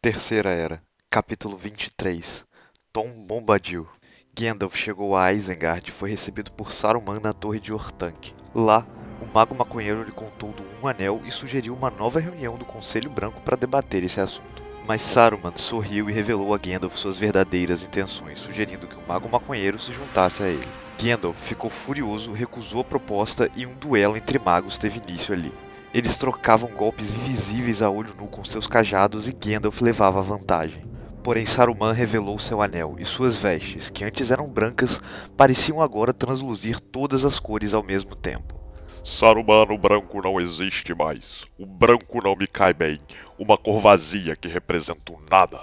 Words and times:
Terceira 0.00 0.50
Era, 0.50 0.80
capítulo 1.10 1.56
23 1.56 2.44
Tom 2.92 3.26
Bombadil 3.26 3.84
Gandalf 4.32 4.76
chegou 4.76 5.16
a 5.16 5.32
Isengard 5.32 5.88
e 5.88 5.92
foi 5.92 6.08
recebido 6.08 6.52
por 6.52 6.72
Saruman 6.72 7.18
na 7.18 7.32
torre 7.32 7.58
de 7.58 7.72
Orthanc. 7.72 8.32
Lá, 8.54 8.86
o 9.20 9.26
mago 9.34 9.56
maconheiro 9.56 10.04
lhe 10.04 10.12
contou 10.12 10.52
do 10.52 10.62
Um 10.80 10.86
Anel 10.86 11.20
e 11.24 11.32
sugeriu 11.32 11.74
uma 11.74 11.90
nova 11.90 12.20
reunião 12.20 12.56
do 12.56 12.64
Conselho 12.64 13.10
Branco 13.10 13.40
para 13.40 13.56
debater 13.56 14.04
esse 14.04 14.20
assunto. 14.20 14.62
Mas 14.86 15.02
Saruman 15.02 15.56
sorriu 15.56 16.08
e 16.08 16.12
revelou 16.12 16.54
a 16.54 16.58
Gandalf 16.58 16.94
suas 16.94 17.16
verdadeiras 17.16 17.82
intenções, 17.82 18.38
sugerindo 18.38 18.86
que 18.86 18.94
o 18.94 19.02
mago 19.04 19.28
maconheiro 19.28 19.80
se 19.80 19.92
juntasse 19.92 20.44
a 20.44 20.46
ele. 20.46 20.68
Gandalf 21.02 21.36
ficou 21.42 21.70
furioso, 21.70 22.30
recusou 22.30 22.82
a 22.82 22.84
proposta 22.84 23.50
e 23.56 23.66
um 23.66 23.74
duelo 23.74 24.16
entre 24.16 24.38
magos 24.38 24.78
teve 24.78 25.00
início 25.00 25.34
ali. 25.34 25.52
Eles 25.92 26.18
trocavam 26.18 26.70
golpes 26.70 27.14
invisíveis 27.14 27.80
a 27.80 27.88
olho 27.88 28.14
nu 28.14 28.26
com 28.26 28.44
seus 28.44 28.66
cajados 28.66 29.26
e 29.26 29.32
Gandalf 29.32 29.80
levava 29.80 30.20
vantagem. 30.20 30.82
Porém, 31.24 31.46
Saruman 31.46 31.92
revelou 31.92 32.38
seu 32.38 32.60
anel 32.60 32.96
e 32.98 33.04
suas 33.04 33.36
vestes, 33.36 33.88
que 33.88 34.04
antes 34.04 34.30
eram 34.30 34.48
brancas, 34.48 35.00
pareciam 35.36 35.80
agora 35.80 36.12
transluzir 36.12 36.78
todas 36.78 37.24
as 37.24 37.38
cores 37.38 37.72
ao 37.72 37.82
mesmo 37.82 38.14
tempo. 38.14 38.54
Saruman, 39.02 39.66
o 39.70 39.78
branco 39.78 40.20
não 40.22 40.38
existe 40.38 40.94
mais. 40.94 41.44
O 41.58 41.64
branco 41.64 42.22
não 42.22 42.36
me 42.36 42.46
cai 42.46 42.74
bem. 42.74 42.98
Uma 43.38 43.56
cor 43.56 43.80
vazia 43.80 44.36
que 44.36 44.48
representa 44.48 45.14
nada. 45.30 45.60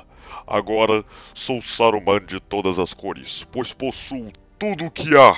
Agora 0.47 1.05
sou 1.35 1.61
Saruman 1.61 2.19
de 2.19 2.39
todas 2.39 2.79
as 2.79 2.93
cores, 2.93 3.45
pois 3.51 3.73
possuo 3.73 4.31
tudo 4.57 4.85
o 4.85 4.91
que 4.91 5.15
há. 5.15 5.37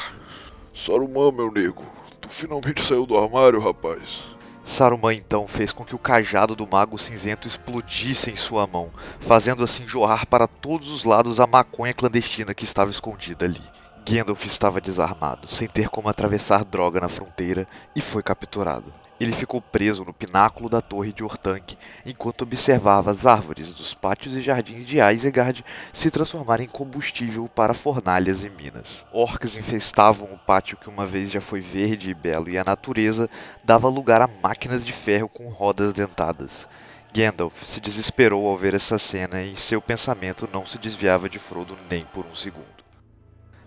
Saruman, 0.73 1.33
meu 1.33 1.51
nego, 1.51 1.85
tu 2.21 2.29
finalmente 2.29 2.81
saiu 2.83 3.05
do 3.05 3.17
armário, 3.17 3.59
rapaz. 3.59 4.36
Saruman 4.67 5.13
então 5.13 5.47
fez 5.47 5.71
com 5.71 5.85
que 5.85 5.95
o 5.95 5.97
cajado 5.97 6.53
do 6.53 6.67
mago 6.67 6.99
cinzento 6.99 7.47
explodisse 7.47 8.29
em 8.29 8.35
sua 8.35 8.67
mão, 8.67 8.91
fazendo 9.21 9.63
assim 9.63 9.87
jorrar 9.87 10.27
para 10.27 10.45
todos 10.45 10.91
os 10.91 11.05
lados 11.05 11.39
a 11.39 11.47
maconha 11.47 11.93
clandestina 11.93 12.53
que 12.53 12.65
estava 12.65 12.91
escondida 12.91 13.45
ali. 13.45 13.61
Gandalf 14.05 14.45
estava 14.45 14.81
desarmado, 14.81 15.49
sem 15.49 15.69
ter 15.69 15.87
como 15.87 16.09
atravessar 16.09 16.65
droga 16.65 16.99
na 16.99 17.07
fronteira, 17.07 17.65
e 17.95 18.01
foi 18.01 18.21
capturado. 18.21 18.93
Ele 19.19 19.31
ficou 19.31 19.59
preso 19.59 20.05
no 20.05 20.13
pináculo 20.13 20.69
da 20.69 20.79
torre 20.79 21.11
de 21.11 21.23
Orthanc 21.23 21.75
enquanto 22.05 22.43
observava 22.43 23.09
as 23.09 23.25
árvores 23.25 23.73
dos 23.73 23.95
pátios 23.95 24.35
e 24.35 24.41
jardins 24.41 24.85
de 24.85 24.99
Isengard 24.99 25.65
se 25.91 26.11
transformarem 26.11 26.67
em 26.67 26.69
combustível 26.69 27.47
para 27.47 27.73
fornalhas 27.73 28.43
e 28.43 28.49
minas. 28.49 29.03
Orcs 29.11 29.57
infestavam 29.57 30.31
o 30.31 30.37
pátio 30.37 30.77
que 30.77 30.87
uma 30.87 31.05
vez 31.05 31.31
já 31.31 31.41
foi 31.41 31.61
verde 31.61 32.11
e 32.11 32.13
belo 32.13 32.47
e 32.47 32.59
a 32.59 32.63
natureza 32.63 33.27
dava 33.63 33.89
lugar 33.89 34.21
a 34.21 34.27
máquinas 34.27 34.85
de 34.85 34.93
ferro 34.93 35.27
com 35.27 35.49
rodas 35.49 35.93
dentadas. 35.93 36.67
Gandalf 37.11 37.65
se 37.65 37.79
desesperou 37.79 38.47
ao 38.47 38.57
ver 38.57 38.75
essa 38.75 38.99
cena 38.99 39.41
e 39.41 39.55
seu 39.55 39.81
pensamento 39.81 40.47
não 40.53 40.65
se 40.65 40.77
desviava 40.77 41.27
de 41.27 41.39
Frodo 41.39 41.75
nem 41.89 42.05
por 42.05 42.25
um 42.25 42.35
segundo. 42.35 42.67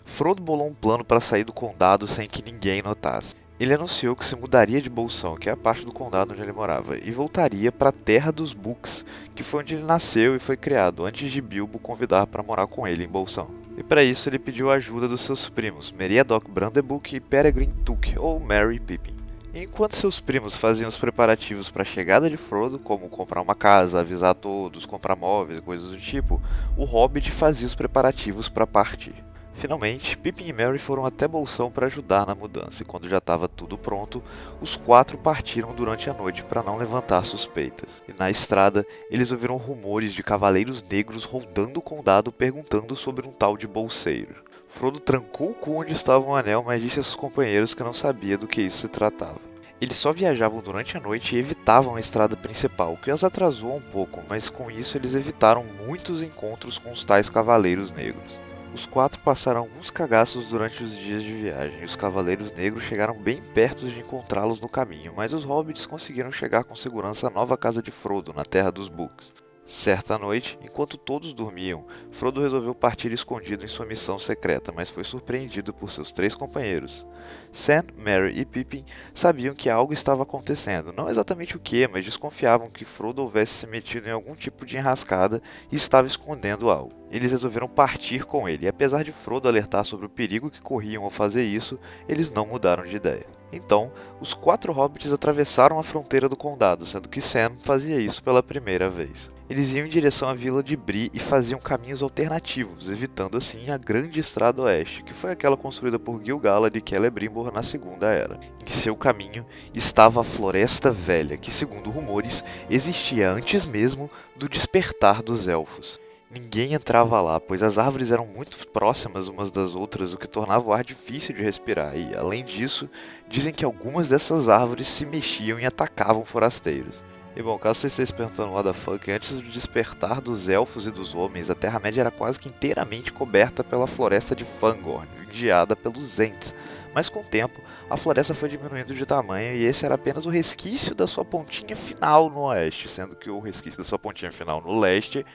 Frodo 0.05 0.43
bolou 0.43 0.69
um 0.69 0.75
plano 0.75 1.05
para 1.05 1.21
sair 1.21 1.43
do 1.43 1.53
condado 1.53 2.07
sem 2.07 2.27
que 2.27 2.43
ninguém 2.43 2.83
notasse. 2.83 3.35
Ele 3.61 3.75
anunciou 3.75 4.17
que 4.17 4.25
se 4.25 4.35
mudaria 4.35 4.81
de 4.81 4.89
Bolsão, 4.89 5.37
que 5.37 5.51
é 5.51 5.53
a 5.53 5.57
parte 5.57 5.85
do 5.85 5.93
condado 5.93 6.33
onde 6.33 6.41
ele 6.41 6.51
morava, 6.51 6.97
e 6.97 7.11
voltaria 7.11 7.71
para 7.71 7.91
a 7.91 7.93
Terra 7.93 8.33
dos 8.33 8.55
Books, 8.55 9.05
que 9.37 9.43
foi 9.43 9.61
onde 9.61 9.75
ele 9.75 9.85
nasceu 9.85 10.35
e 10.35 10.39
foi 10.39 10.57
criado, 10.57 11.05
antes 11.05 11.31
de 11.31 11.43
Bilbo 11.43 11.79
convidar 11.79 12.27
para 12.27 12.43
morar 12.43 12.67
com 12.67 12.89
ele 12.89 13.05
em 13.05 13.09
Bolsão. 13.09 13.51
E 13.77 13.83
para 13.83 14.03
isso 14.03 14.31
ele 14.31 14.39
pediu 14.39 14.71
a 14.71 14.77
ajuda 14.77 15.07
dos 15.07 15.21
seus 15.21 15.51
primos, 15.51 15.93
Meriadoc 15.93 16.49
Brandenburg 16.49 17.15
e 17.15 17.21
Peregrine 17.21 17.75
Took, 17.85 18.19
ou 18.19 18.41
Merry 18.41 18.81
Pippin. 18.81 19.15
Enquanto 19.53 19.95
seus 19.95 20.19
primos 20.19 20.57
faziam 20.57 20.89
os 20.89 20.97
preparativos 20.97 21.71
para 21.71 21.83
a 21.83 21.85
chegada 21.85 22.31
de 22.31 22.39
Frodo, 22.39 22.79
como 22.79 23.11
comprar 23.11 23.43
uma 23.43 23.55
casa, 23.55 24.01
avisar 24.01 24.35
todos, 24.35 24.87
comprar 24.87 25.17
móveis 25.17 25.59
e 25.59 25.63
coisas 25.63 25.91
do 25.91 25.99
tipo, 25.99 26.41
o 26.79 26.85
Hobbit 26.85 27.31
fazia 27.31 27.67
os 27.67 27.75
preparativos 27.75 28.49
para 28.49 28.67
partir. 28.67 29.13
Finalmente, 29.61 30.17
Pippin 30.17 30.47
e 30.47 30.55
Merry 30.55 30.79
foram 30.79 31.05
até 31.05 31.29
Bolsão 31.29 31.71
para 31.71 31.85
ajudar 31.85 32.27
na 32.27 32.35
mudança, 32.35 32.81
e 32.81 32.85
quando 32.87 33.11
já 33.11 33.19
estava 33.19 33.47
tudo 33.47 33.77
pronto, 33.77 34.23
os 34.59 34.75
quatro 34.75 35.19
partiram 35.19 35.75
durante 35.75 36.09
a 36.09 36.15
noite 36.15 36.43
para 36.43 36.63
não 36.63 36.79
levantar 36.79 37.27
suspeitas. 37.27 38.03
E 38.09 38.19
na 38.19 38.31
estrada, 38.31 38.87
eles 39.11 39.31
ouviram 39.31 39.59
rumores 39.59 40.15
de 40.15 40.23
cavaleiros 40.23 40.83
negros 40.89 41.25
rondando 41.25 41.79
o 41.79 41.83
condado 41.83 42.33
perguntando 42.33 42.97
sobre 42.97 43.29
um 43.29 43.33
tal 43.33 43.55
de 43.55 43.67
bolseiro. 43.67 44.43
Frodo 44.67 44.99
trancou 44.99 45.51
o 45.51 45.55
cu 45.55 45.73
onde 45.73 45.93
estava 45.93 46.25
o 46.25 46.35
anel, 46.35 46.65
mas 46.67 46.81
disse 46.81 46.99
a 46.99 47.03
seus 47.03 47.15
companheiros 47.15 47.75
que 47.75 47.85
não 47.85 47.93
sabia 47.93 48.39
do 48.39 48.49
que 48.49 48.63
isso 48.63 48.79
se 48.79 48.89
tratava. 48.89 49.39
Eles 49.79 49.99
só 49.99 50.11
viajavam 50.11 50.63
durante 50.63 50.97
a 50.97 51.01
noite 51.01 51.37
e 51.37 51.39
evitavam 51.39 51.97
a 51.97 52.01
estrada 52.01 52.35
principal, 52.35 52.95
o 52.95 52.97
que 52.97 53.11
as 53.11 53.23
atrasou 53.23 53.77
um 53.77 53.83
pouco, 53.83 54.23
mas 54.27 54.49
com 54.49 54.71
isso 54.71 54.97
eles 54.97 55.15
evitaram 55.15 55.67
muitos 55.87 56.23
encontros 56.23 56.79
com 56.79 56.91
os 56.91 57.05
tais 57.05 57.29
cavaleiros 57.29 57.93
negros. 57.93 58.41
Os 58.73 58.87
quatro 58.87 59.21
passaram 59.21 59.61
alguns 59.61 59.91
cagaços 59.91 60.47
durante 60.47 60.85
os 60.85 60.97
dias 60.97 61.25
de 61.25 61.33
viagem, 61.33 61.81
e 61.81 61.85
os 61.85 61.97
Cavaleiros 61.97 62.55
Negros 62.55 62.85
chegaram 62.85 63.15
bem 63.15 63.43
perto 63.53 63.87
de 63.87 63.99
encontrá-los 63.99 64.61
no 64.61 64.69
caminho, 64.69 65.13
mas 65.17 65.33
os 65.33 65.45
hobbits 65.45 65.87
conseguiram 65.87 66.31
chegar 66.31 66.63
com 66.63 66.77
segurança 66.77 67.27
à 67.27 67.31
nova 67.31 67.59
casa 67.59 67.83
de 67.83 67.91
Frodo, 67.91 68.33
na 68.33 68.45
Terra 68.45 68.71
dos 68.71 68.89
Books. 68.89 69.33
Certa 69.73 70.19
noite, 70.19 70.59
enquanto 70.65 70.99
todos 70.99 71.33
dormiam, 71.33 71.87
Frodo 72.11 72.41
resolveu 72.41 72.75
partir 72.75 73.13
escondido 73.13 73.65
em 73.65 73.69
sua 73.69 73.87
missão 73.87 74.19
secreta, 74.19 74.73
mas 74.73 74.91
foi 74.91 75.05
surpreendido 75.05 75.73
por 75.73 75.93
seus 75.93 76.11
três 76.11 76.35
companheiros. 76.35 77.07
Sam, 77.53 77.85
Merry 77.97 78.41
e 78.41 78.45
Pippin 78.45 78.85
sabiam 79.15 79.55
que 79.55 79.71
algo 79.71 79.93
estava 79.93 80.25
acontecendo, 80.25 80.93
não 80.93 81.09
exatamente 81.09 81.57
o 81.57 81.61
que, 81.61 81.87
mas 81.87 82.05
desconfiavam 82.05 82.69
que 82.69 82.85
Frodo 82.85 83.23
houvesse 83.23 83.53
se 83.53 83.67
metido 83.69 84.09
em 84.09 84.13
algum 84.13 84.35
tipo 84.35 84.67
de 84.67 84.77
enrascada 84.77 85.41
e 85.71 85.77
estava 85.77 86.09
escondendo 86.09 86.69
algo. 86.69 86.93
Eles 87.09 87.31
resolveram 87.31 87.69
partir 87.69 88.25
com 88.25 88.49
ele, 88.49 88.65
e 88.65 88.69
apesar 88.69 89.05
de 89.05 89.13
Frodo 89.13 89.47
alertar 89.47 89.85
sobre 89.85 90.05
o 90.05 90.11
perigo 90.11 90.51
que 90.51 90.61
corriam 90.61 91.05
ao 91.05 91.11
fazer 91.11 91.45
isso, 91.45 91.79
eles 92.09 92.29
não 92.29 92.45
mudaram 92.45 92.83
de 92.83 92.97
ideia. 92.97 93.40
Então, 93.53 93.91
os 94.21 94.33
quatro 94.33 94.73
hobbits 94.73 95.13
atravessaram 95.13 95.79
a 95.79 95.83
fronteira 95.83 96.29
do 96.29 96.37
condado, 96.37 96.87
sendo 96.87 97.09
que 97.09 97.21
Sam 97.21 97.53
fazia 97.65 98.01
isso 98.01 98.23
pela 98.23 98.43
primeira 98.43 98.89
vez. 98.89 99.29
Eles 99.51 99.73
iam 99.73 99.85
em 99.85 99.91
direção 99.91 100.29
à 100.29 100.33
vila 100.33 100.63
de 100.63 100.77
Bree 100.77 101.11
e 101.13 101.19
faziam 101.19 101.59
caminhos 101.59 102.05
alternativos, 102.05 102.89
evitando 102.89 103.37
assim 103.37 103.69
a 103.69 103.77
grande 103.77 104.21
estrada 104.21 104.63
oeste, 104.63 105.03
que 105.03 105.13
foi 105.13 105.33
aquela 105.33 105.57
construída 105.57 105.99
por 105.99 106.23
Gil-galad 106.23 106.77
e 106.77 106.83
Celebrimbor 106.89 107.51
na 107.53 107.65
Segunda 107.65 108.07
Era. 108.07 108.39
Em 108.65 108.71
seu 108.71 108.95
caminho 108.95 109.45
estava 109.75 110.21
a 110.21 110.25
Floresta 110.25 110.93
Velha, 110.93 111.37
que 111.37 111.51
segundo 111.51 111.91
rumores 111.91 112.45
existia 112.71 113.29
antes 113.33 113.65
mesmo 113.65 114.09
do 114.37 114.49
despertar 114.49 115.21
dos 115.21 115.49
elfos. 115.49 115.99
Ninguém 116.33 116.75
entrava 116.75 117.21
lá, 117.21 117.41
pois 117.41 117.61
as 117.61 117.77
árvores 117.77 118.13
eram 118.13 118.25
muito 118.25 118.57
próximas 118.69 119.27
umas 119.27 119.51
das 119.51 119.75
outras, 119.75 120.13
o 120.13 120.17
que 120.17 120.29
tornava 120.29 120.69
o 120.69 120.73
ar 120.73 120.85
difícil 120.85 121.35
de 121.35 121.43
respirar, 121.43 121.97
e 121.97 122.15
além 122.15 122.45
disso, 122.45 122.89
dizem 123.29 123.53
que 123.53 123.65
algumas 123.65 124.11
dessas 124.11 124.49
árvores 124.49 124.87
se 124.87 125.05
mexiam 125.05 125.59
e 125.59 125.67
atacavam 125.67 126.25
forasteiros. 126.25 127.03
E 127.35 127.43
bom, 127.43 127.59
caso 127.59 127.81
você 127.81 127.89
esteja 127.89 128.15
perguntando 128.15 128.53
what 128.53 128.69
the 128.69 128.73
fuck, 128.73 129.11
antes 129.11 129.39
do 129.39 129.43
despertar 129.43 130.21
dos 130.21 130.49
elfos 130.49 130.87
e 130.87 130.93
dos 130.93 131.17
homens, 131.17 131.51
a 131.51 131.55
Terra-média 131.57 132.03
era 132.03 132.13
quase 132.13 132.39
que 132.39 132.49
inteiramente 132.49 133.11
coberta 133.11 133.65
pela 133.65 133.89
floresta 133.89 134.37
de 134.37 134.45
Fangorn, 134.45 135.09
vigiada 135.27 135.75
pelos 135.75 136.21
Ents. 136.21 136.55
Mas 136.95 137.09
com 137.09 137.23
o 137.23 137.25
tempo, 137.25 137.61
a 137.89 137.97
floresta 137.97 138.35
foi 138.35 138.49
diminuindo 138.49 138.95
de 138.95 139.05
tamanho 139.05 139.57
e 139.57 139.65
esse 139.65 139.85
era 139.85 139.97
apenas 139.97 140.27
o 140.27 140.31
resquício 140.31 140.95
da 140.95 141.09
sua 141.09 141.25
pontinha 141.25 141.75
final 141.75 142.31
no 142.31 142.43
oeste, 142.43 142.89
sendo 142.89 143.17
que 143.17 143.31
o 143.31 143.41
resquício 143.41 143.79
da 143.79 143.85
sua 143.85 143.99
pontinha 143.99 144.31
final 144.31 144.61
no 144.61 144.79
leste 144.79 145.27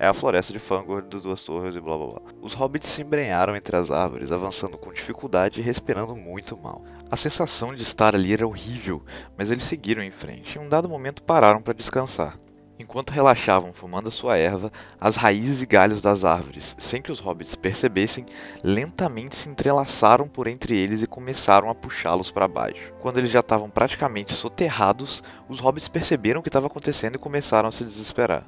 é 0.00 0.06
a 0.06 0.14
floresta 0.14 0.50
de 0.50 0.58
Fangorn 0.58 1.06
dos 1.06 1.20
Duas 1.20 1.42
Torres 1.42 1.76
e 1.76 1.80
blá 1.80 1.94
blá 1.94 2.06
blá. 2.06 2.22
Os 2.40 2.54
hobbits 2.54 2.88
se 2.88 3.02
embrenharam 3.02 3.54
entre 3.54 3.76
as 3.76 3.90
árvores, 3.90 4.32
avançando 4.32 4.78
com 4.78 4.90
dificuldade 4.90 5.60
e 5.60 5.62
respirando 5.62 6.16
muito 6.16 6.56
mal. 6.56 6.82
A 7.10 7.16
sensação 7.16 7.74
de 7.74 7.82
estar 7.82 8.14
ali 8.14 8.32
era 8.32 8.46
horrível, 8.46 9.02
mas 9.36 9.50
eles 9.50 9.62
seguiram 9.62 10.02
em 10.02 10.10
frente 10.10 10.54
e 10.54 10.58
em 10.58 10.64
um 10.64 10.70
dado 10.70 10.88
momento 10.88 11.22
pararam 11.22 11.60
para 11.60 11.74
descansar. 11.74 12.38
Enquanto 12.78 13.10
relaxavam 13.10 13.74
fumando 13.74 14.10
sua 14.10 14.38
erva, 14.38 14.72
as 14.98 15.16
raízes 15.16 15.60
e 15.60 15.66
galhos 15.66 16.00
das 16.00 16.24
árvores, 16.24 16.74
sem 16.78 17.02
que 17.02 17.12
os 17.12 17.20
hobbits 17.20 17.54
percebessem, 17.54 18.24
lentamente 18.64 19.36
se 19.36 19.50
entrelaçaram 19.50 20.26
por 20.26 20.46
entre 20.46 20.78
eles 20.78 21.02
e 21.02 21.06
começaram 21.06 21.68
a 21.68 21.74
puxá-los 21.74 22.30
para 22.30 22.48
baixo. 22.48 22.90
Quando 23.00 23.18
eles 23.18 23.30
já 23.30 23.40
estavam 23.40 23.68
praticamente 23.68 24.32
soterrados, 24.32 25.22
os 25.46 25.60
hobbits 25.60 25.90
perceberam 25.90 26.40
o 26.40 26.42
que 26.42 26.48
estava 26.48 26.68
acontecendo 26.68 27.16
e 27.16 27.18
começaram 27.18 27.68
a 27.68 27.72
se 27.72 27.84
desesperar. 27.84 28.46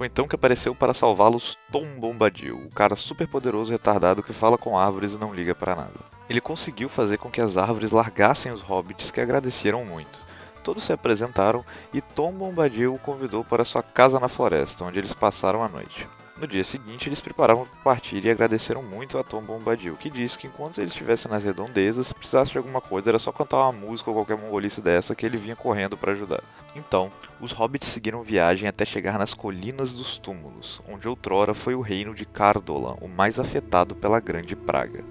Foi 0.00 0.06
então 0.06 0.26
que 0.26 0.34
apareceu 0.34 0.74
para 0.74 0.94
salvá-los 0.94 1.58
Tom 1.70 1.84
Bombadil, 2.00 2.56
o 2.56 2.70
cara 2.70 2.96
super 2.96 3.28
poderoso 3.28 3.70
e 3.70 3.74
retardado 3.74 4.22
que 4.22 4.32
fala 4.32 4.56
com 4.56 4.78
árvores 4.78 5.12
e 5.12 5.18
não 5.18 5.34
liga 5.34 5.54
para 5.54 5.76
nada. 5.76 6.00
Ele 6.26 6.40
conseguiu 6.40 6.88
fazer 6.88 7.18
com 7.18 7.30
que 7.30 7.38
as 7.38 7.58
árvores 7.58 7.90
largassem 7.90 8.50
os 8.50 8.62
hobbits 8.62 9.10
que 9.10 9.20
agradeceram 9.20 9.84
muito. 9.84 10.18
Todos 10.64 10.84
se 10.84 10.92
apresentaram 10.94 11.62
e 11.92 12.00
Tom 12.00 12.32
Bombadil 12.32 12.94
o 12.94 12.98
convidou 12.98 13.44
para 13.44 13.62
sua 13.62 13.82
casa 13.82 14.18
na 14.18 14.30
floresta, 14.30 14.86
onde 14.86 14.98
eles 14.98 15.12
passaram 15.12 15.62
a 15.62 15.68
noite. 15.68 16.08
No 16.40 16.46
dia 16.46 16.64
seguinte, 16.64 17.06
eles 17.06 17.20
preparavam 17.20 17.66
para 17.66 17.82
partir 17.82 18.24
e 18.24 18.30
agradeceram 18.30 18.82
muito 18.82 19.18
a 19.18 19.22
Tom 19.22 19.42
Bombadil, 19.42 19.94
que 19.96 20.08
disse 20.08 20.38
que 20.38 20.46
enquanto 20.46 20.78
eles 20.78 20.90
estivessem 20.90 21.30
nas 21.30 21.44
redondezas, 21.44 22.06
se 22.06 22.14
precisasse 22.14 22.50
de 22.50 22.56
alguma 22.56 22.80
coisa, 22.80 23.10
era 23.10 23.18
só 23.18 23.30
cantar 23.30 23.58
uma 23.58 23.72
música 23.72 24.08
ou 24.08 24.16
qualquer 24.16 24.38
mongolice 24.38 24.80
dessa 24.80 25.14
que 25.14 25.26
ele 25.26 25.36
vinha 25.36 25.54
correndo 25.54 25.98
para 25.98 26.12
ajudar. 26.12 26.42
Então, 26.74 27.12
os 27.42 27.52
hobbits 27.52 27.90
seguiram 27.90 28.22
viagem 28.22 28.66
até 28.66 28.86
chegar 28.86 29.18
nas 29.18 29.34
Colinas 29.34 29.92
dos 29.92 30.16
Túmulos, 30.16 30.80
onde 30.88 31.06
outrora 31.06 31.52
foi 31.52 31.74
o 31.74 31.82
reino 31.82 32.14
de 32.14 32.24
Cardolan, 32.24 32.96
o 33.02 33.06
mais 33.06 33.38
afetado 33.38 33.94
pela 33.94 34.18
Grande 34.18 34.56
Praga. 34.56 35.04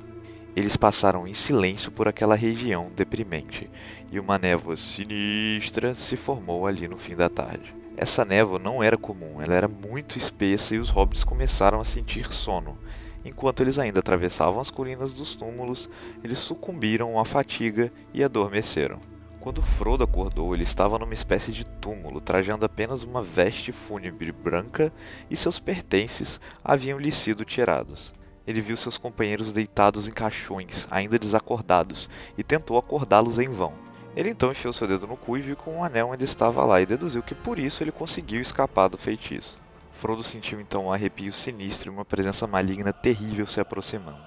Eles 0.59 0.75
passaram 0.75 1.25
em 1.25 1.33
silêncio 1.33 1.89
por 1.89 2.05
aquela 2.05 2.35
região 2.35 2.91
deprimente, 2.93 3.69
e 4.11 4.19
uma 4.19 4.37
névoa 4.37 4.75
sinistra 4.75 5.95
se 5.95 6.17
formou 6.17 6.67
ali 6.67 6.85
no 6.85 6.97
fim 6.97 7.15
da 7.15 7.29
tarde. 7.29 7.73
Essa 7.95 8.25
névoa 8.25 8.59
não 8.59 8.83
era 8.83 8.97
comum, 8.97 9.41
ela 9.41 9.55
era 9.55 9.69
muito 9.69 10.17
espessa 10.17 10.75
e 10.75 10.77
os 10.77 10.89
hobbits 10.89 11.23
começaram 11.23 11.79
a 11.79 11.85
sentir 11.85 12.33
sono. 12.33 12.77
Enquanto 13.23 13.61
eles 13.61 13.79
ainda 13.79 14.01
atravessavam 14.01 14.59
as 14.59 14.69
colinas 14.69 15.13
dos 15.13 15.33
túmulos, 15.33 15.89
eles 16.21 16.39
sucumbiram 16.39 17.17
à 17.17 17.23
fatiga 17.23 17.89
e 18.13 18.21
adormeceram. 18.21 18.99
Quando 19.39 19.61
Frodo 19.61 20.03
acordou, 20.03 20.53
ele 20.53 20.63
estava 20.63 20.99
numa 20.99 21.13
espécie 21.13 21.53
de 21.53 21.63
túmulo, 21.63 22.19
trajando 22.19 22.65
apenas 22.65 23.01
uma 23.01 23.23
veste 23.23 23.71
fúnebre 23.71 24.33
branca 24.33 24.91
e 25.31 25.37
seus 25.37 25.57
pertences 25.57 26.37
haviam 26.61 26.99
lhe 26.99 27.13
sido 27.13 27.45
tirados. 27.45 28.11
Ele 28.49 28.61
viu 28.61 28.75
seus 28.75 28.97
companheiros 28.97 29.51
deitados 29.51 30.07
em 30.07 30.11
caixões, 30.11 30.87
ainda 30.89 31.19
desacordados, 31.19 32.09
e 32.35 32.43
tentou 32.43 32.79
acordá-los 32.79 33.37
em 33.37 33.47
vão. 33.47 33.73
Ele 34.15 34.31
então 34.31 34.49
enfiou 34.49 34.73
seu 34.73 34.87
dedo 34.87 35.05
no 35.05 35.15
cu 35.15 35.37
e 35.37 35.41
viu 35.41 35.55
que 35.55 35.69
um 35.69 35.83
anel 35.83 36.11
ainda 36.11 36.23
estava 36.23 36.65
lá 36.65 36.81
e 36.81 36.85
deduziu 36.87 37.21
que 37.21 37.35
por 37.35 37.59
isso 37.59 37.83
ele 37.83 37.91
conseguiu 37.91 38.41
escapar 38.41 38.87
do 38.87 38.97
feitiço. 38.97 39.55
Frodo 39.91 40.23
sentiu 40.23 40.59
então 40.59 40.87
um 40.87 40.91
arrepio 40.91 41.31
sinistro 41.31 41.91
e 41.91 41.93
uma 41.93 42.03
presença 42.03 42.47
maligna 42.47 42.91
terrível 42.91 43.45
se 43.45 43.59
aproximando. 43.59 44.17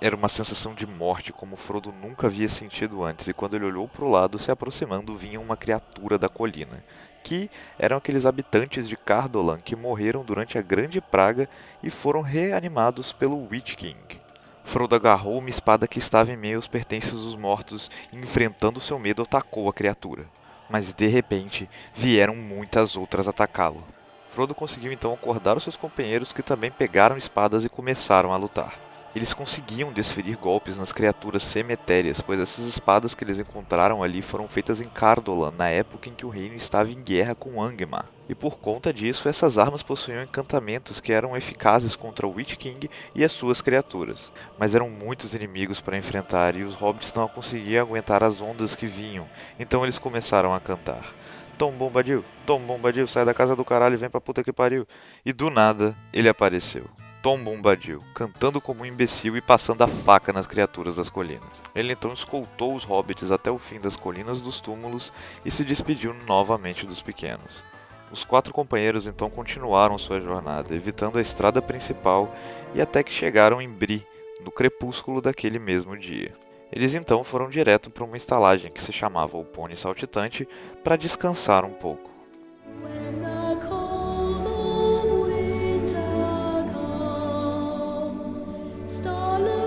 Era 0.00 0.14
uma 0.14 0.28
sensação 0.28 0.74
de 0.74 0.86
morte 0.86 1.32
como 1.32 1.56
Frodo 1.56 1.90
nunca 1.90 2.28
havia 2.28 2.48
sentido 2.48 3.02
antes, 3.02 3.26
e 3.26 3.34
quando 3.34 3.56
ele 3.56 3.64
olhou 3.64 3.88
para 3.88 4.04
o 4.04 4.10
lado, 4.10 4.38
se 4.38 4.52
aproximando, 4.52 5.16
vinha 5.16 5.40
uma 5.40 5.56
criatura 5.56 6.16
da 6.16 6.28
colina, 6.28 6.84
que 7.22 7.50
eram 7.78 7.96
aqueles 7.96 8.26
habitantes 8.26 8.88
de 8.88 8.96
Cardolan 8.96 9.60
que 9.60 9.76
morreram 9.76 10.24
durante 10.24 10.58
a 10.58 10.62
Grande 10.62 11.00
Praga 11.00 11.48
e 11.82 11.90
foram 11.90 12.20
reanimados 12.20 13.12
pelo 13.12 13.48
Witch 13.50 13.74
King. 13.74 14.20
Frodo 14.64 14.94
agarrou 14.94 15.38
uma 15.38 15.50
espada 15.50 15.88
que 15.88 15.98
estava 15.98 16.32
em 16.32 16.36
meio 16.36 16.56
aos 16.56 16.68
pertences 16.68 17.12
dos 17.12 17.36
mortos 17.36 17.90
e, 18.12 18.16
enfrentando 18.16 18.80
seu 18.80 18.98
medo, 18.98 19.22
atacou 19.22 19.68
a 19.68 19.72
criatura. 19.72 20.24
Mas 20.70 20.92
de 20.92 21.06
repente, 21.06 21.68
vieram 21.94 22.34
muitas 22.34 22.96
outras 22.96 23.28
atacá-lo. 23.28 23.84
Frodo 24.30 24.54
conseguiu 24.54 24.92
então 24.92 25.12
acordar 25.12 25.56
os 25.56 25.62
seus 25.62 25.76
companheiros 25.76 26.32
que 26.32 26.42
também 26.42 26.70
pegaram 26.70 27.18
espadas 27.18 27.64
e 27.64 27.68
começaram 27.68 28.32
a 28.32 28.36
lutar. 28.36 28.91
Eles 29.14 29.34
conseguiam 29.34 29.92
desferir 29.92 30.36
golpes 30.36 30.78
nas 30.78 30.90
criaturas 30.90 31.42
semetéreas, 31.42 32.22
pois 32.22 32.40
essas 32.40 32.64
espadas 32.66 33.14
que 33.14 33.22
eles 33.22 33.38
encontraram 33.38 34.02
ali 34.02 34.22
foram 34.22 34.48
feitas 34.48 34.80
em 34.80 34.88
Cardolan, 34.88 35.52
na 35.56 35.68
época 35.68 36.08
em 36.08 36.14
que 36.14 36.24
o 36.24 36.30
reino 36.30 36.54
estava 36.54 36.90
em 36.90 37.02
guerra 37.02 37.34
com 37.34 37.62
Angmar. 37.62 38.06
E 38.26 38.34
por 38.34 38.56
conta 38.58 38.90
disso, 38.90 39.28
essas 39.28 39.58
armas 39.58 39.82
possuíam 39.82 40.22
encantamentos 40.22 40.98
que 40.98 41.12
eram 41.12 41.36
eficazes 41.36 41.94
contra 41.94 42.26
o 42.26 42.34
Witch 42.34 42.56
King 42.56 42.88
e 43.14 43.22
as 43.22 43.32
suas 43.32 43.60
criaturas. 43.60 44.32
Mas 44.58 44.74
eram 44.74 44.88
muitos 44.88 45.34
inimigos 45.34 45.78
para 45.78 45.98
enfrentar 45.98 46.56
e 46.56 46.62
os 46.62 46.74
hobbits 46.74 47.12
não 47.12 47.28
conseguiam 47.28 47.82
aguentar 47.84 48.24
as 48.24 48.40
ondas 48.40 48.74
que 48.74 48.86
vinham, 48.86 49.28
então 49.58 49.82
eles 49.82 49.98
começaram 49.98 50.54
a 50.54 50.60
cantar. 50.60 51.14
Tom 51.58 51.72
Bombadil, 51.72 52.24
Tom 52.46 52.60
Bombadil, 52.60 53.06
sai 53.06 53.26
da 53.26 53.34
casa 53.34 53.54
do 53.54 53.64
caralho 53.64 53.94
e 53.94 53.98
vem 53.98 54.08
pra 54.08 54.20
puta 54.20 54.42
que 54.42 54.52
pariu. 54.52 54.88
E 55.24 55.32
do 55.34 55.50
nada, 55.50 55.94
ele 56.12 56.28
apareceu. 56.28 56.84
Tom 57.22 57.38
Bombadil, 57.38 58.02
cantando 58.12 58.60
como 58.60 58.82
um 58.82 58.86
imbecil 58.86 59.36
e 59.36 59.40
passando 59.40 59.82
a 59.82 59.86
faca 59.86 60.32
nas 60.32 60.44
criaturas 60.44 60.96
das 60.96 61.08
colinas. 61.08 61.62
Ele 61.72 61.92
então 61.92 62.12
escoltou 62.12 62.74
os 62.74 62.82
hobbits 62.82 63.30
até 63.30 63.48
o 63.48 63.58
fim 63.58 63.78
das 63.78 63.94
colinas 63.94 64.40
dos 64.40 64.58
túmulos 64.58 65.12
e 65.44 65.50
se 65.50 65.64
despediu 65.64 66.12
novamente 66.26 66.84
dos 66.84 67.00
pequenos. 67.00 67.62
Os 68.10 68.24
quatro 68.24 68.52
companheiros 68.52 69.06
então 69.06 69.30
continuaram 69.30 69.96
sua 69.98 70.20
jornada, 70.20 70.74
evitando 70.74 71.16
a 71.16 71.22
estrada 71.22 71.62
principal 71.62 72.34
e 72.74 72.80
até 72.80 73.04
que 73.04 73.12
chegaram 73.12 73.62
em 73.62 73.68
Bri, 73.68 74.04
no 74.44 74.50
crepúsculo 74.50 75.22
daquele 75.22 75.60
mesmo 75.60 75.96
dia. 75.96 76.34
Eles 76.72 76.92
então 76.92 77.22
foram 77.22 77.48
direto 77.48 77.88
para 77.88 78.02
uma 78.02 78.16
estalagem 78.16 78.72
que 78.72 78.82
se 78.82 78.92
chamava 78.92 79.36
o 79.38 79.44
Pônei 79.44 79.76
Saltitante 79.76 80.48
para 80.82 80.96
descansar 80.96 81.64
um 81.64 81.72
pouco. 81.72 82.11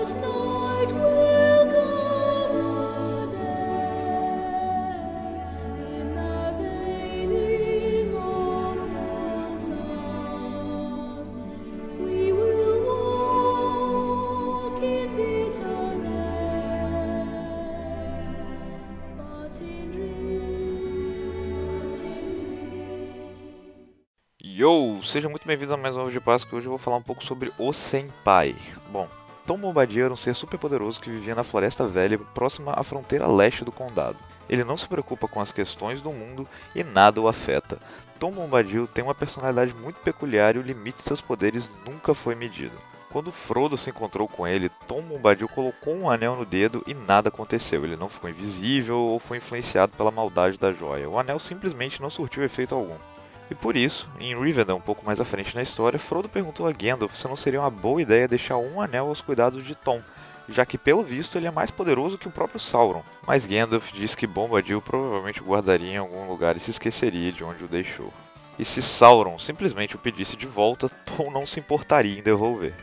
Yo! 0.06 0.14
Sejam 25.02 25.30
muito 25.30 25.46
bem-vindos 25.46 25.72
a 25.72 25.76
mais 25.76 25.96
um 25.96 26.02
Ovo 26.02 26.12
de 26.12 26.20
Páscoa. 26.20 26.58
Hoje 26.58 26.66
eu 26.66 26.70
vou 26.70 26.78
falar 26.78 26.96
um 26.96 27.02
pouco 27.02 27.24
sobre 27.24 27.52
o 27.58 27.72
Senpai. 27.72 28.54
Bom, 28.90 29.08
Tom 29.46 29.58
Bombadil 29.58 30.04
era 30.04 30.12
um 30.12 30.16
ser 30.16 30.34
super 30.34 30.58
poderoso 30.58 31.00
que 31.00 31.08
vivia 31.08 31.34
na 31.34 31.44
Floresta 31.44 31.86
Velha, 31.86 32.18
próxima 32.18 32.72
à 32.72 32.82
fronteira 32.82 33.28
leste 33.28 33.64
do 33.64 33.70
condado. 33.70 34.16
Ele 34.48 34.64
não 34.64 34.76
se 34.76 34.88
preocupa 34.88 35.28
com 35.28 35.40
as 35.40 35.52
questões 35.52 36.02
do 36.02 36.10
mundo 36.10 36.48
e 36.74 36.82
nada 36.82 37.20
o 37.20 37.28
afeta. 37.28 37.78
Tom 38.18 38.32
Bombadil 38.32 38.88
tem 38.88 39.04
uma 39.04 39.14
personalidade 39.14 39.72
muito 39.72 40.00
peculiar 40.00 40.56
e 40.56 40.58
o 40.58 40.62
limite 40.62 40.98
de 40.98 41.04
seus 41.04 41.20
poderes 41.20 41.70
nunca 41.84 42.12
foi 42.12 42.34
medido. 42.34 42.76
Quando 43.12 43.30
Frodo 43.30 43.78
se 43.78 43.88
encontrou 43.88 44.26
com 44.26 44.46
ele, 44.46 44.68
Tom 44.88 45.00
Bombadil 45.00 45.48
colocou 45.48 45.94
um 45.94 46.10
anel 46.10 46.34
no 46.34 46.44
dedo 46.44 46.82
e 46.84 46.92
nada 46.92 47.28
aconteceu. 47.28 47.84
Ele 47.84 47.96
não 47.96 48.08
ficou 48.08 48.28
invisível 48.28 48.98
ou 48.98 49.20
foi 49.20 49.36
influenciado 49.36 49.92
pela 49.96 50.10
maldade 50.10 50.58
da 50.58 50.72
joia. 50.72 51.08
O 51.08 51.18
anel 51.18 51.38
simplesmente 51.38 52.02
não 52.02 52.10
surtiu 52.10 52.42
efeito 52.42 52.74
algum. 52.74 52.96
E 53.50 53.54
por 53.54 53.76
isso, 53.76 54.08
em 54.18 54.38
Rivendell, 54.38 54.76
um 54.76 54.80
pouco 54.80 55.04
mais 55.04 55.20
à 55.20 55.24
frente 55.24 55.54
na 55.54 55.62
história, 55.62 55.98
Frodo 55.98 56.28
perguntou 56.28 56.66
a 56.66 56.72
Gandalf 56.72 57.14
se 57.14 57.28
não 57.28 57.36
seria 57.36 57.60
uma 57.60 57.70
boa 57.70 58.02
ideia 58.02 58.26
deixar 58.26 58.56
um 58.56 58.80
anel 58.80 59.08
aos 59.08 59.20
cuidados 59.20 59.64
de 59.64 59.74
Tom, 59.74 60.02
já 60.48 60.66
que 60.66 60.76
pelo 60.76 61.02
visto 61.02 61.38
ele 61.38 61.46
é 61.46 61.50
mais 61.50 61.70
poderoso 61.70 62.18
que 62.18 62.26
o 62.26 62.32
próprio 62.32 62.58
Sauron. 62.58 63.02
Mas 63.26 63.46
Gandalf 63.46 63.92
disse 63.92 64.16
que 64.16 64.26
Bombadil 64.26 64.82
provavelmente 64.82 65.40
guardaria 65.40 65.92
em 65.92 65.96
algum 65.98 66.28
lugar 66.28 66.56
e 66.56 66.60
se 66.60 66.70
esqueceria 66.70 67.30
de 67.30 67.44
onde 67.44 67.64
o 67.64 67.68
deixou. 67.68 68.12
E 68.58 68.64
se 68.64 68.82
Sauron 68.82 69.38
simplesmente 69.38 69.94
o 69.94 69.98
pedisse 69.98 70.36
de 70.36 70.46
volta, 70.46 70.88
Tom 71.04 71.30
não 71.30 71.46
se 71.46 71.60
importaria 71.60 72.18
em 72.18 72.22
devolver. 72.22 72.74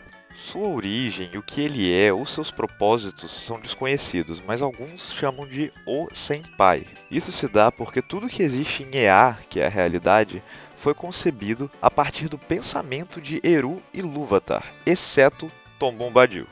Sua 0.51 0.67
origem, 0.67 1.37
o 1.37 1.41
que 1.41 1.61
ele 1.61 1.91
é 1.91 2.11
ou 2.11 2.25
seus 2.25 2.51
propósitos 2.51 3.31
são 3.31 3.59
desconhecidos, 3.59 4.43
mas 4.45 4.61
alguns 4.61 5.13
chamam 5.13 5.47
de 5.47 5.71
O 5.85 6.07
Senpai. 6.13 6.85
Isso 7.09 7.31
se 7.31 7.47
dá 7.47 7.71
porque 7.71 8.01
tudo 8.01 8.27
que 8.27 8.43
existe 8.43 8.83
em 8.83 8.97
Ea, 8.97 9.37
que 9.49 9.61
é 9.61 9.65
a 9.65 9.69
realidade, 9.69 10.43
foi 10.77 10.93
concebido 10.93 11.71
a 11.81 11.89
partir 11.89 12.27
do 12.27 12.37
pensamento 12.37 13.21
de 13.21 13.39
Eru 13.41 13.81
e 13.93 14.01
Lúvatar, 14.01 14.65
exceto 14.85 15.49
Tom 15.79 15.93
Bombadil. 15.93 16.45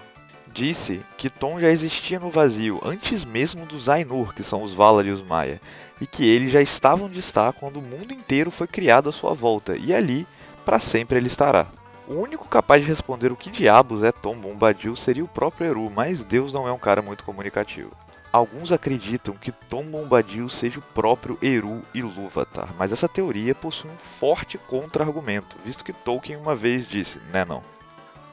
Disse 0.48 1.02
que 1.18 1.30
Tom 1.30 1.60
já 1.60 1.70
existia 1.70 2.20
no 2.20 2.30
vazio 2.30 2.80
antes 2.84 3.26
mesmo 3.26 3.66
dos 3.66 3.90
Ainur, 3.90 4.34
que 4.34 4.42
são 4.42 4.64
os 4.64 4.74
Valar 4.74 5.06
e 5.06 5.12
os 5.12 5.22
Maia, 5.22 5.62
e 6.00 6.08
que 6.08 6.26
ele 6.26 6.50
já 6.50 6.62
estava 6.62 7.04
onde 7.04 7.20
está 7.20 7.52
quando 7.52 7.78
o 7.78 7.82
mundo 7.82 8.14
inteiro 8.14 8.52
foi 8.52 8.68
criado 8.68 9.10
à 9.10 9.12
sua 9.12 9.34
volta, 9.34 9.76
e 9.76 9.94
ali, 9.94 10.26
para 10.66 10.80
sempre 10.80 11.18
ele 11.18 11.28
estará. 11.28 11.68
O 12.12 12.16
único 12.16 12.46
capaz 12.46 12.84
de 12.84 12.90
responder 12.90 13.32
o 13.32 13.38
que 13.38 13.50
diabos 13.50 14.04
é 14.04 14.12
Tom 14.12 14.36
Bombadil 14.36 14.98
seria 14.98 15.24
o 15.24 15.30
próprio 15.30 15.68
Eru, 15.68 15.90
mas 15.90 16.26
Deus 16.26 16.52
não 16.52 16.68
é 16.68 16.72
um 16.74 16.78
cara 16.78 17.02
muito 17.02 17.24
comunicativo. 17.24 17.90
Alguns 18.34 18.74
acreditam 18.74 19.34
que 19.36 19.54
Tom 19.54 19.86
Bombadil 19.86 20.50
seja 20.50 20.80
o 20.80 20.82
próprio 20.82 21.38
Eru 21.42 21.82
Ilúvatar, 21.94 22.68
mas 22.78 22.92
essa 22.92 23.08
teoria 23.08 23.56
possui 23.56 23.90
um 23.90 23.96
forte 24.20 24.58
contra-argumento, 24.58 25.56
visto 25.64 25.86
que 25.86 25.94
Tolkien 25.94 26.38
uma 26.38 26.54
vez 26.54 26.86
disse, 26.86 27.18
né 27.32 27.46
não. 27.46 27.64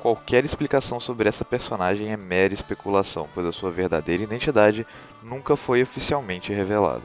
Qualquer 0.01 0.45
explicação 0.45 0.99
sobre 0.99 1.29
essa 1.29 1.45
personagem 1.45 2.11
é 2.11 2.17
mera 2.17 2.53
especulação, 2.53 3.29
pois 3.33 3.47
a 3.47 3.53
sua 3.53 3.71
verdadeira 3.71 4.25
identidade 4.25 4.85
nunca 5.23 5.55
foi 5.55 5.85
oficialmente 5.85 6.53
revelada. 6.53 7.05